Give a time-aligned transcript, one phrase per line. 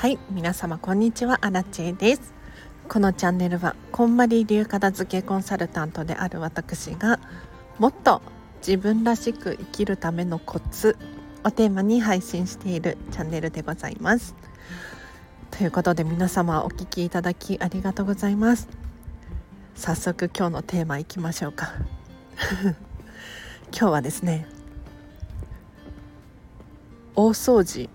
[0.00, 1.40] はい皆様こんにちは。
[1.42, 2.32] アラチェです。
[2.88, 7.20] このチャンネルはこんまり流片付けコンサルタントである私が
[7.78, 8.22] もっと
[8.66, 10.96] 自分らしく生きるためのコツ
[11.44, 14.34] をテーマに配信しているチャンネルでございます。
[15.50, 18.70] ということで皆様お聞きいただきありがとうございます。
[19.74, 21.74] 早速今日のテーマいきましょうか。
[23.70, 24.46] 今日はですね
[27.14, 27.90] 大掃除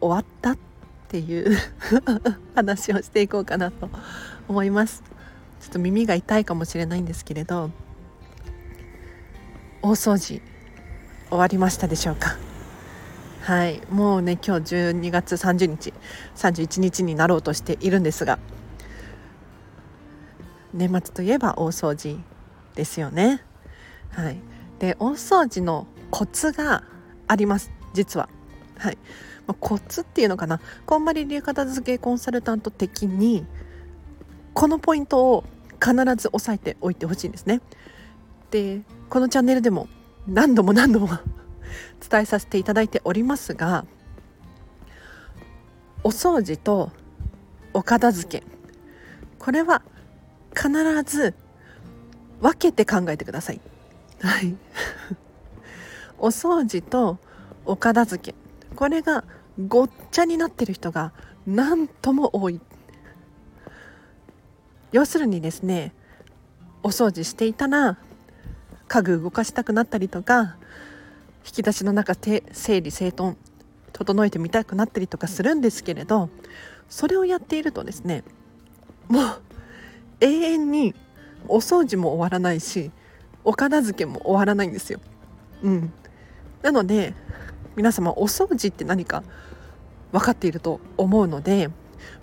[0.00, 0.56] 終わった
[1.14, 1.56] っていう
[2.56, 3.88] 話をしていこうかなと
[4.48, 5.04] 思います。
[5.60, 7.70] ちょっと耳が痛いかもしれないんですけれど
[9.80, 10.42] 大掃除
[11.30, 12.36] 終わりましたでしょうか？
[13.42, 13.80] はい。
[13.90, 15.94] もうね今日12月30日
[16.34, 18.40] 31日になろうとしているんですが
[20.72, 22.18] 年末といえば大掃除
[22.74, 23.40] ですよね。
[24.10, 24.40] はい。
[24.80, 26.82] で大掃除のコツが
[27.28, 28.28] あります実は。
[28.78, 28.98] はい、
[29.46, 30.60] まあ、コツっていうのかな。
[30.86, 33.46] こんまり流片付けコンサルタント的に
[34.52, 35.44] このポイントを
[35.82, 37.60] 必ず押さえておいてほしいんですね。
[38.50, 39.88] でこのチャンネルでも
[40.26, 41.08] 何度も何度も
[42.08, 43.84] 伝えさせていただいておりますが
[46.04, 46.92] お掃除と
[47.72, 48.46] お片付け。
[49.38, 49.82] これは
[50.54, 50.70] 必
[51.04, 51.34] ず
[52.40, 53.60] 分けて考えてください。
[54.20, 54.56] はい。
[56.18, 57.18] お掃除と
[57.66, 58.34] お片付け。
[58.74, 59.24] これが
[59.68, 61.12] ごっちゃになってる人が
[61.46, 62.60] 何とも多い
[64.92, 65.92] 要するにですね
[66.82, 67.98] お掃除していたら
[68.88, 70.56] 家具動かしたくなったりとか
[71.46, 72.42] 引き出しの中整
[72.80, 73.36] 理整頓
[73.92, 76.28] 整えてみたくなったりとかするんですけれど
[76.88, 78.24] それをやっているとですね
[79.08, 79.42] もう
[80.20, 80.94] 永遠に
[81.48, 82.90] お掃除も終わらないし
[83.44, 85.00] お片付けも終わらないんですよ。
[85.62, 85.92] うん、
[86.62, 87.14] なので
[87.76, 89.22] 皆様お掃除って何か
[90.12, 91.70] 分かっていると思うので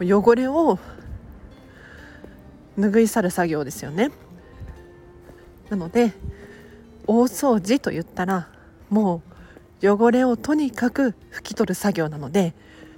[0.00, 0.78] 汚れを
[2.78, 4.10] 拭い去る作業ですよね。
[5.70, 6.12] なので
[7.06, 8.48] 大掃除と言ったら
[8.88, 9.22] も
[9.80, 12.54] う汚れをとにかく拭き取る作業なので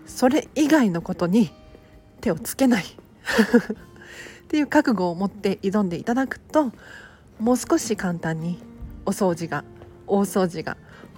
[0.06, 1.50] それ以外のことに
[2.20, 2.84] 手をつけない
[4.44, 6.72] っていう覚悟を持って挑んでいただくと
[7.40, 8.58] もう少し簡単に
[9.04, 9.64] お掃除が
[10.06, 10.76] 大掃除が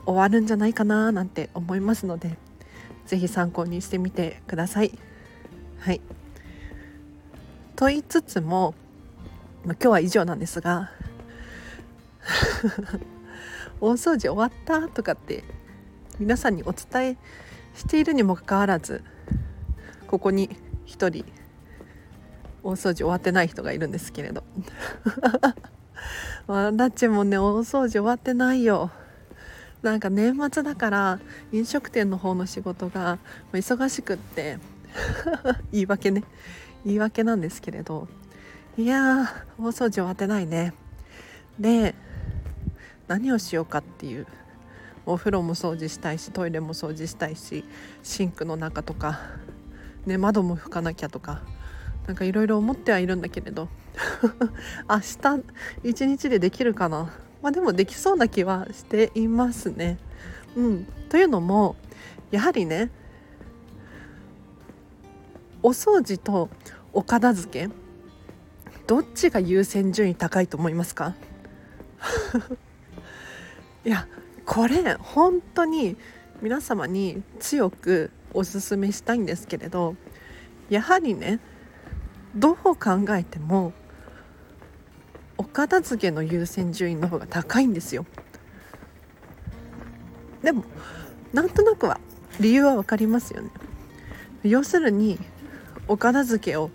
[0.09, 2.39] 終わるんじゃないかななんて思いますので
[3.05, 4.99] 是非参考にしてみてください。
[5.81, 6.01] はい。
[7.77, 8.75] と言いつつも、
[9.67, 10.91] ま今日は以上なんですが
[13.83, 15.45] 大掃除終わったとかって
[16.19, 17.17] 皆さんにお伝え
[17.75, 19.03] しているにもかかわらず
[20.07, 20.49] ここに
[20.87, 21.27] 1人
[22.63, 24.43] 大掃除終わってない人がいるんですけれど。
[26.47, 28.91] わだちもね大掃除終わってないよ。
[29.83, 31.21] なんか年末だから
[31.53, 33.19] 飲食店の方の仕事が
[33.53, 34.59] 忙しくって
[35.73, 36.25] 言い訳ね。
[36.85, 38.09] 言い訳なんですけれど
[38.77, 39.27] いやー
[39.59, 40.73] 大掃除終わってないね。
[41.59, 41.95] で
[43.09, 44.27] 何をしようかっていう
[45.07, 47.65] お風呂も掃除したいしトイレも掃除したいし
[48.03, 49.21] シンクの中とか、
[50.07, 51.43] ね、窓も拭かなきゃとか
[52.07, 53.69] なんかいろいろ思ってはいるんだけれど。
[54.89, 55.45] 明日
[55.83, 57.13] 一日でできるかな？
[57.43, 59.99] まあでもできそうな気はしていますね。
[60.57, 61.77] うん、というのも
[62.31, 62.91] やはりね
[65.63, 66.49] お掃除と
[66.93, 67.75] お片付け
[68.87, 71.15] どっちが優先順位高いと思いますか？
[73.85, 74.07] いや
[74.45, 75.97] これ本当に
[76.41, 79.97] 皆様に強くおすすめしたいんですけれど
[80.71, 81.41] やはりね
[82.35, 82.77] どう考
[83.11, 83.73] えても
[85.39, 88.05] お片付けの優先順位の方が高いんですよ。
[90.43, 90.65] でも
[91.33, 92.01] なんとなくは
[92.41, 93.51] 理由は分かりますよね。
[94.43, 95.19] 要するに
[95.87, 96.71] お片付けを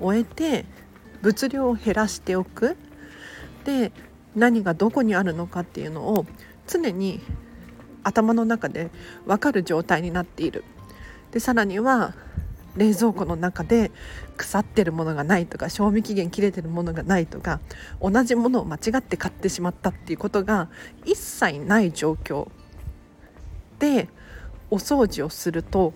[0.00, 0.66] 終えて
[1.22, 2.76] 物量を減らしておく。
[3.64, 3.92] で
[4.34, 6.26] 何がどこにあるのかっていうのを
[6.66, 7.20] 常に
[8.02, 8.90] 頭の中で
[9.26, 10.64] 分かる状態になっている。
[11.32, 12.14] でさらには
[12.76, 13.90] 冷蔵庫の中で
[14.36, 17.60] 腐ってるものがないとか賞味期限切れてるものがないとか
[18.00, 20.68] 同じものを間違って買ってしまったっていうことが
[21.04, 22.48] 一切ない状況
[23.78, 24.08] で
[24.70, 25.92] お掃除をすると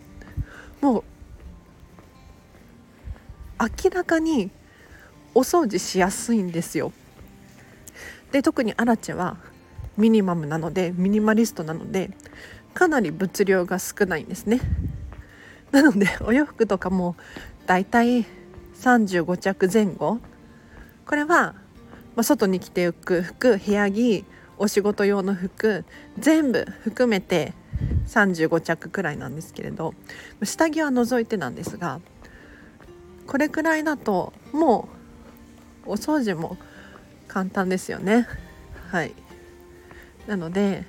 [0.80, 1.04] もう
[3.60, 4.50] 明らかに
[5.34, 6.92] お掃除しやすいんですよ。
[8.32, 9.36] で特にアラチェは
[9.96, 12.10] ミニマムなのでミニマリストなので
[12.74, 14.60] かなり物量が少ないんですね。
[15.72, 17.16] なので お洋服とかも
[17.66, 18.24] だいたい
[18.80, 20.20] 35着前後。
[21.06, 21.54] これは、
[22.14, 24.24] まあ、外に着ていく服部屋着
[24.56, 25.84] お仕事用の服
[26.18, 27.54] 全部含めて
[28.06, 29.94] 35着くらいなんですけれど
[30.44, 32.00] 下着は除いてなんですが
[33.26, 34.88] これくらいだとも
[35.86, 36.56] うお掃除も
[37.26, 38.28] 簡単ですよね。
[38.90, 39.14] はい。
[40.26, 40.84] なので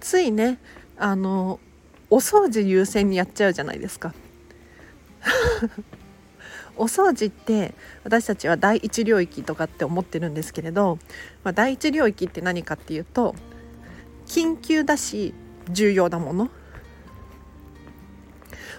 [0.00, 0.58] ついね
[0.96, 1.58] あの
[2.12, 4.12] お掃除優先にやっちゃうじゃないですか。
[6.76, 7.74] お掃除って
[8.04, 10.98] 私たちは第一領域とかって思ってるんですけれど、
[11.42, 13.34] まあ、第一領域って何かっていうと
[14.26, 15.32] 緊急だし
[15.70, 16.50] 重要なもの。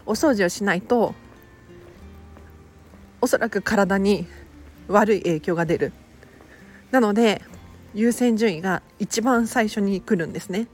[0.05, 1.15] お掃除をしないと
[3.19, 4.27] おそらく体に
[4.87, 5.91] 悪い影響が出る。
[6.91, 7.41] なので
[7.95, 10.67] 優先順位が一番最初に来るんですね。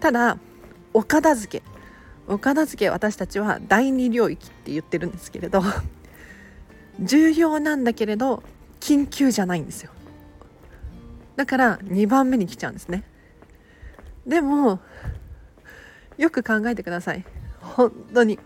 [0.00, 0.38] ただ
[0.92, 1.73] お片付け。
[2.26, 5.62] お片付け私たちは第二領域って言ってるんですけれど
[7.00, 8.42] 重要なんだけれど
[8.80, 9.90] 緊急じゃないんですよ。
[11.36, 13.02] だから2番目に来ちゃうんですね。
[14.26, 14.80] でも
[16.16, 17.24] よく考えてください。
[17.60, 18.38] 本当に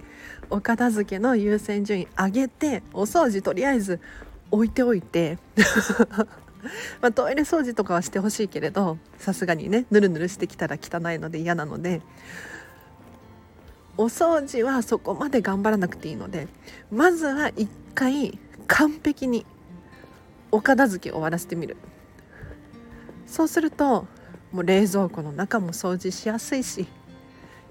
[0.48, 4.00] お片付けの優先順位上げてお掃除とりあえず
[4.50, 5.38] 置いておいて。
[7.00, 12.02] まあ、トイレ掃除とかはしてほしいけれどさすがにねぬるぬるしてきたら汚いので嫌なので
[13.98, 16.46] お掃除はそこまで頑張らなくていいので
[16.90, 19.44] まずは一回完璧に
[20.52, 21.76] お片付け終わらせてみる
[23.26, 24.06] そうすると
[24.52, 26.86] もう冷蔵庫の中も掃除しやすいし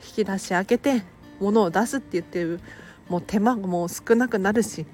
[0.06, 1.02] 引き出し開けて
[1.40, 2.60] 物を出すって言ってる
[3.08, 4.86] もう手間も少なくなるし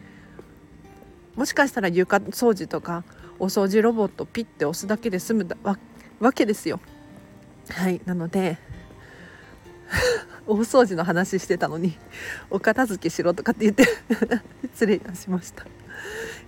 [1.36, 3.04] もしかしたら床掃除とか
[3.40, 5.48] お掃除ロボットピッて押すだけで済む
[6.20, 6.80] わけですよ。
[7.70, 8.58] はいなので
[10.46, 11.98] 大掃除の話してたのに
[12.50, 13.86] お片付けしろとかって言って
[14.74, 15.64] 失礼いたしました。
[15.64, 15.68] い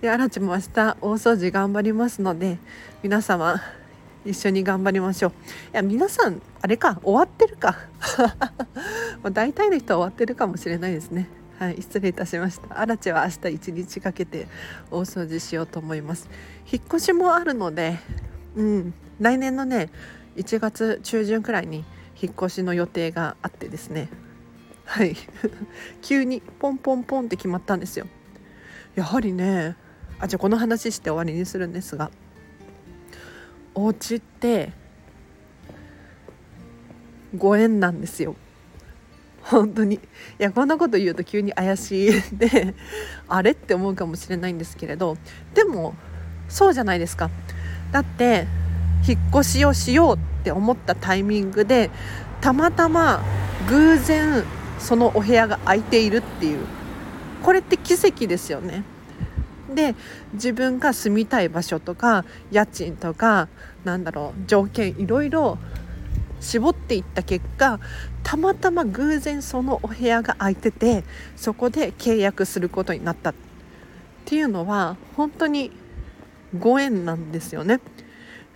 [0.02, 2.58] やあらちも明日大掃除頑張りますので
[3.02, 3.62] 皆様
[4.26, 5.30] 一緒に頑張りましょう。
[5.30, 5.34] い
[5.72, 7.76] や皆さんあれか終わってるか。
[9.32, 11.28] 大体の人は終わってるかもしれないですね。
[11.58, 12.78] はい失礼いたしました。
[12.78, 14.46] アラチェは明日一日かけて
[14.90, 16.28] 大掃除しようと思います。
[16.70, 17.98] 引っ越しもあるので
[18.56, 19.90] うん来年のね
[20.36, 21.84] 1月中旬くらいに
[22.20, 24.08] 引っ越しの予定があってですね。
[24.84, 25.16] はい。
[26.02, 28.06] 急にポンポンポンって決まったんですよ。
[28.94, 29.76] やはりね
[30.18, 32.10] あじゃあこの話して終わりにするんですが
[33.74, 34.72] お家って
[37.36, 38.34] ご縁なんですよ。
[39.42, 39.96] 本当に。
[39.96, 40.00] い
[40.38, 42.74] やこんなこと言うと急に怪しいで
[43.28, 45.16] あれって思うかもしれないんですけれど
[45.54, 45.94] でも
[46.48, 47.30] そうじゃないですか。
[47.92, 48.46] だって
[49.06, 51.90] 引っ越しをしようって思ったタイミングで
[52.40, 53.22] たまたま
[53.68, 54.44] 偶然
[54.78, 56.66] そのお部屋が空いているっていう。
[57.42, 58.82] これって奇跡ですよね。
[59.72, 59.94] で
[60.32, 63.48] 自分が住みたい場所とか家賃とか
[63.84, 65.58] なんだろう条件いろいろ
[66.40, 67.78] 絞っていった結果
[68.22, 71.04] たまたま偶然そのお部屋が空いてて
[71.36, 73.30] そこで契約することになった。
[73.30, 73.34] っ
[74.24, 75.70] ていうのは本当に
[76.58, 77.80] ご縁なんですよね。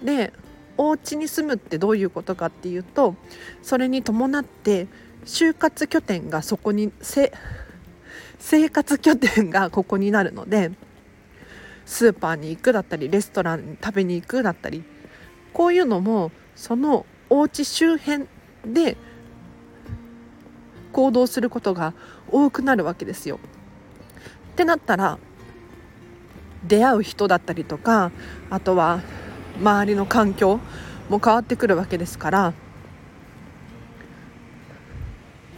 [0.03, 0.33] で
[0.77, 3.15] お家に住むってどういうことかっていうと
[3.63, 4.87] それに伴って
[5.25, 6.93] 就活拠点がそこに
[8.39, 10.71] 生活拠点がここになるので
[11.85, 14.85] スーパーに行くだったりレストランに食べに行くだったり
[15.53, 18.27] こういうのもそのお家周辺
[18.65, 18.97] で
[20.93, 21.95] 行動することが
[22.31, 23.39] 多くなるわけですよ。
[24.53, 25.19] ってなったら
[26.67, 28.13] 出会う人だったりとか
[28.51, 29.01] あとは
[29.61, 30.59] 周りの環境
[31.09, 32.55] も変わってくるわけですから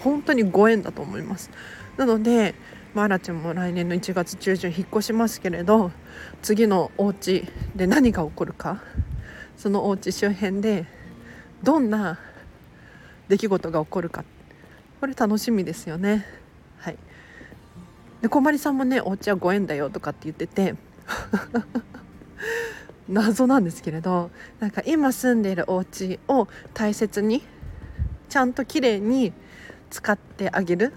[0.00, 1.50] 本当にご縁だと思います。
[1.96, 2.54] なので
[2.94, 5.90] まあ、らちゃんも来年の1月中旬引っ越しますけれど
[6.42, 8.82] 次のお家で何が起こるか
[9.56, 10.86] そのお家周辺で
[11.62, 12.18] どんな
[13.28, 14.24] 出来事が起こるか
[15.00, 16.26] これ楽しみですよね。
[16.78, 16.98] はい、
[18.20, 20.74] でこまりさんもねお家はご縁だよとかって言ってて
[23.08, 24.30] 謎なんですけれど
[24.60, 27.42] なんか今住んでいるお家を大切に
[28.28, 29.32] ちゃんときれいに
[29.90, 30.92] 使ってあげる。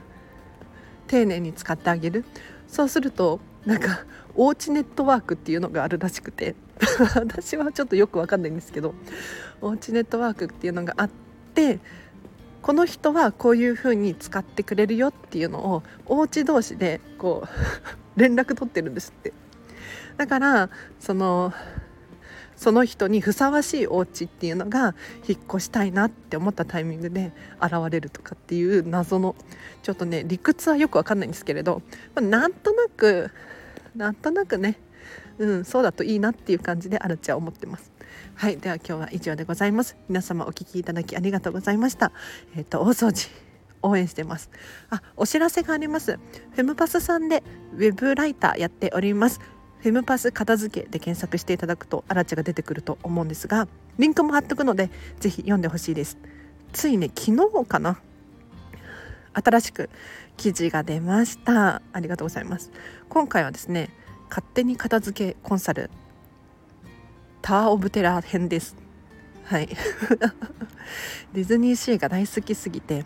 [1.08, 2.26] 丁寧に使ってあげる。
[2.68, 6.56] そうするとなんかおうちネットワークっていうのがあるらしくて。
[7.16, 8.94] 私はちょっとよくわかんないんですけど
[9.62, 11.10] おうちネットワークっていうのがあっ
[11.54, 11.80] て
[12.62, 17.50] この人はこういう風に使ってくれるよっていうのをお家同士でこう
[18.20, 19.34] 連絡取ってるんですって。
[20.18, 20.70] だから
[21.00, 21.54] その
[22.56, 24.96] その人にふさわしいお家っていうのが
[25.28, 27.32] 引っ越したいなって思ったタイミングで
[27.62, 29.36] 現れるとかっていう謎の
[29.84, 31.82] ちょっとね理屈はよくわかんないんですけれど、
[32.14, 33.32] まあ、なんとなく
[33.96, 34.80] なんとなくね
[35.38, 37.92] うんそうだといいなっていう感じであるちゃ思ってます。
[38.36, 39.98] はいでは今日は以上でございます。
[40.10, 42.12] 皆様お聞きいただきありがとうございました。
[42.56, 43.30] えっ、と大掃除
[43.82, 44.50] 応援してます。
[44.90, 46.14] あお知らせがあります。
[46.14, 47.44] フェムパスさんで
[47.74, 49.40] ウェブライターやっております。
[49.86, 53.68] フェムパス片付けで検索していただくとアラチが出てくると思うんですが
[54.00, 54.90] リンクも貼っとくので
[55.20, 56.18] ぜひ読んでほしいです。
[56.74, 58.02] ついね昨日かな？
[59.34, 59.92] 新しく
[60.38, 61.84] 記事が出ました。
[61.94, 62.72] ありがとうございます。
[63.10, 63.92] 今回はですね
[64.28, 65.92] 勝手に片付けコンサル
[67.44, 68.76] タワーオブテラー編です。
[69.44, 69.68] はい。
[71.32, 73.06] ディズニーシーが大好きすぎて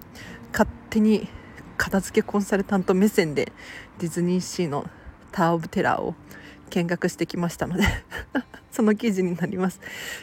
[0.53, 1.27] 勝手に
[1.75, 3.51] 片付けコンサルタント目線で
[3.97, 4.89] ディズニーシーの
[5.33, 6.15] ター・オブ・テラーを
[6.69, 7.83] 見学してきましたので
[8.71, 9.81] その記事になります。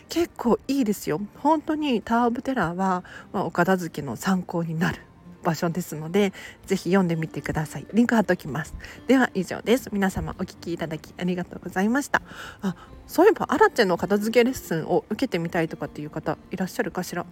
[0.08, 1.20] 結構いいですよ。
[1.38, 5.00] 本当にタワー・オブ・テラーは、まあ、お片付けの参考になる
[5.42, 6.32] 場所ですので
[6.66, 7.86] ぜひ読んでみてください。
[7.92, 8.74] リンク貼っておきます。
[9.06, 9.90] では以上です。
[9.92, 12.22] 皆様お聞きいただきありがとうございました。
[12.62, 12.74] あ
[13.06, 17.24] そういえばアラチェの片付けレッスンを受けてみたいとかっていう方いらっしゃるかしら？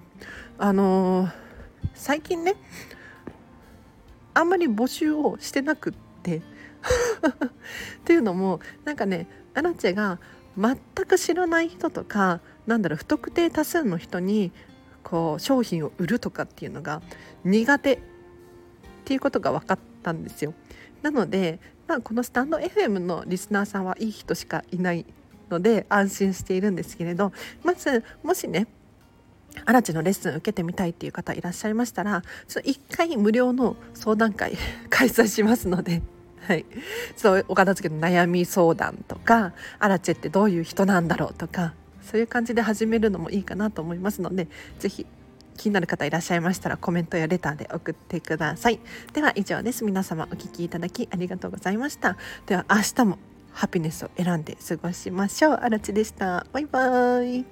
[0.59, 1.30] あのー、
[1.94, 2.54] 最近ね
[4.35, 5.92] あんまり募集をしてなくっ
[6.23, 6.42] て
[6.84, 7.50] っ
[8.04, 10.18] ていうのもなんかねアラチェが
[10.56, 10.76] 全
[11.06, 14.52] く知らない人とかなんだろう不特定多数の人に
[15.02, 17.02] こう商品を売るとかっていうのが
[17.44, 17.98] 苦手っ
[19.04, 20.54] ていうことが分かったんですよ。
[21.02, 25.04] なので、まあ、このスタンド FM のリスナーさんはいい人しかいない
[25.50, 28.66] ので安心しているんですけれどまずもしね
[29.66, 34.56] アラチのレッスン受けてみたいっていう方いらっしゃいましたらちょっと1回無料の相談会
[34.88, 36.13] 開催しますので。
[36.46, 36.66] はい、
[37.16, 41.72] そうお片付けの悩み相談とかアラチェってどういう人なんだろうとか
[42.02, 44.48] そういう感じで始めるのもいいかなと思いますので
[44.78, 45.06] 是非
[45.56, 48.80] 気になる方いらっしゃいましたらコメントやレターで送ってください。
[49.12, 49.84] では以上です。
[49.84, 52.16] 皆様お聴きいただきありがとうございました。
[52.46, 53.18] では明日も
[53.52, 55.54] ハピネスを選んで過ごしましょう。
[55.54, 56.44] あらちでした。
[56.52, 57.44] バイバー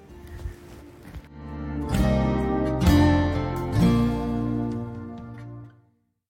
[2.18, 2.21] イ。